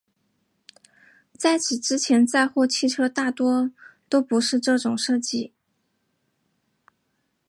[1.37, 3.69] 在此之前载货汽车大多
[4.09, 5.53] 都不是这种设计。